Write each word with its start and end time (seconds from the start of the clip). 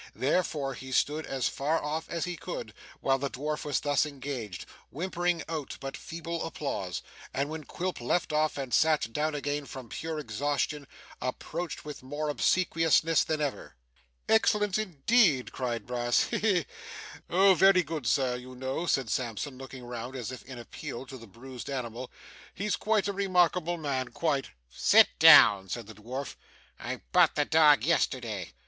Therefore, 0.15 0.73
he 0.73 0.91
stood 0.91 1.27
as 1.27 1.47
far 1.47 1.79
off 1.83 2.09
as 2.09 2.25
he 2.25 2.35
could, 2.35 2.73
while 3.01 3.19
the 3.19 3.29
dwarf 3.29 3.63
was 3.63 3.79
thus 3.79 4.03
engaged; 4.03 4.65
whimpering 4.89 5.43
out 5.47 5.77
but 5.79 5.95
feeble 5.95 6.43
applause; 6.47 7.03
and 7.35 7.49
when 7.49 7.65
Quilp 7.65 8.01
left 8.01 8.33
off 8.33 8.57
and 8.57 8.73
sat 8.73 9.13
down 9.13 9.35
again 9.35 9.67
from 9.67 9.89
pure 9.89 10.17
exhaustion, 10.17 10.87
approached 11.21 11.85
with 11.85 12.01
more 12.01 12.29
obsequiousness 12.29 13.23
than 13.23 13.41
ever. 13.41 13.75
'Excellent 14.27 14.79
indeed!' 14.79 15.51
cried 15.51 15.85
Brass. 15.85 16.23
'He 16.23 16.39
he! 16.39 16.65
Oh, 17.29 17.53
very 17.53 17.83
good 17.83 18.07
Sir. 18.07 18.37
You 18.37 18.55
know,' 18.55 18.87
said 18.87 19.07
Sampson, 19.07 19.59
looking 19.59 19.83
round 19.85 20.15
as 20.15 20.31
if 20.31 20.41
in 20.45 20.57
appeal 20.57 21.05
to 21.05 21.17
the 21.19 21.27
bruised 21.27 21.69
animal, 21.69 22.09
'he's 22.55 22.75
quite 22.75 23.07
a 23.07 23.13
remarkable 23.13 23.77
man 23.77 24.07
quite!' 24.07 24.49
'Sit 24.67 25.09
down,' 25.19 25.69
said 25.69 25.85
the 25.85 25.93
dwarf. 25.93 26.37
'I 26.79 27.01
bought 27.11 27.35
the 27.35 27.45
dog 27.45 27.83
yesterday. 27.83 28.53